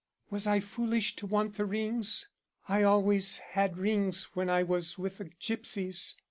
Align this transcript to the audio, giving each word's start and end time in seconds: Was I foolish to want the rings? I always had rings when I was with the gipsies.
Was 0.31 0.47
I 0.47 0.59
foolish 0.61 1.15
to 1.17 1.27
want 1.27 1.57
the 1.57 1.65
rings? 1.65 2.27
I 2.67 2.81
always 2.81 3.37
had 3.37 3.77
rings 3.77 4.23
when 4.33 4.49
I 4.49 4.63
was 4.63 4.97
with 4.97 5.19
the 5.19 5.25
gipsies. 5.25 6.17